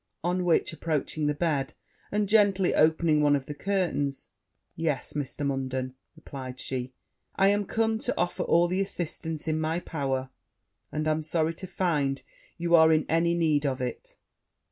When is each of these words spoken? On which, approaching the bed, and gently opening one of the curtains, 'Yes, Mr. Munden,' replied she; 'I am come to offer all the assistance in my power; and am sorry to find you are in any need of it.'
On 0.23 0.45
which, 0.45 0.73
approaching 0.73 1.27
the 1.27 1.35
bed, 1.35 1.75
and 2.11 2.27
gently 2.27 2.73
opening 2.73 3.21
one 3.21 3.35
of 3.35 3.45
the 3.45 3.53
curtains, 3.53 4.29
'Yes, 4.75 5.13
Mr. 5.13 5.45
Munden,' 5.45 5.93
replied 6.15 6.59
she; 6.59 6.91
'I 7.35 7.47
am 7.49 7.65
come 7.67 7.99
to 7.99 8.17
offer 8.17 8.41
all 8.41 8.67
the 8.67 8.81
assistance 8.81 9.47
in 9.47 9.61
my 9.61 9.79
power; 9.79 10.31
and 10.91 11.07
am 11.07 11.21
sorry 11.21 11.53
to 11.53 11.67
find 11.67 12.23
you 12.57 12.73
are 12.73 12.91
in 12.91 13.05
any 13.09 13.35
need 13.35 13.63
of 13.63 13.79
it.' 13.79 14.17